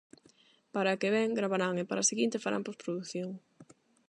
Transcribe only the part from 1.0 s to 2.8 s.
que vén, gravarán, e para a seguinte, farán